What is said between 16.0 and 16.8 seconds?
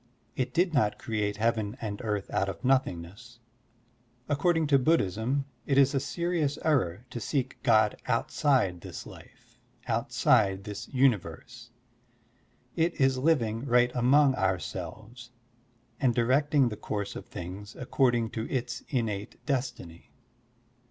directing the